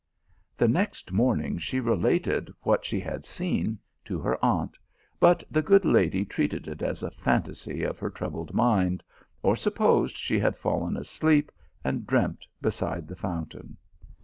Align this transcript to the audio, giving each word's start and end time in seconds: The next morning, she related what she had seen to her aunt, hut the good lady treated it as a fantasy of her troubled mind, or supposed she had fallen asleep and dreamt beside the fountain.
The 0.57 0.67
next 0.67 1.11
morning, 1.11 1.59
she 1.59 1.79
related 1.79 2.51
what 2.63 2.83
she 2.85 2.99
had 2.99 3.23
seen 3.23 3.77
to 4.05 4.17
her 4.17 4.43
aunt, 4.43 4.75
hut 5.21 5.43
the 5.51 5.61
good 5.61 5.85
lady 5.85 6.25
treated 6.25 6.67
it 6.67 6.81
as 6.81 7.03
a 7.03 7.11
fantasy 7.11 7.83
of 7.83 7.99
her 7.99 8.09
troubled 8.09 8.51
mind, 8.51 9.03
or 9.43 9.55
supposed 9.55 10.17
she 10.17 10.39
had 10.39 10.57
fallen 10.57 10.97
asleep 10.97 11.51
and 11.83 12.07
dreamt 12.07 12.47
beside 12.63 13.07
the 13.07 13.15
fountain. 13.15 13.77